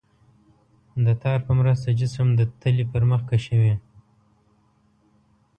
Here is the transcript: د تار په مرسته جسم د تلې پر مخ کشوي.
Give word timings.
د 1.05 1.07
تار 1.21 1.39
په 1.47 1.51
مرسته 1.59 1.89
جسم 1.99 2.27
د 2.35 2.41
تلې 2.61 2.85
پر 2.91 3.03
مخ 3.09 3.21
کشوي. 3.31 3.75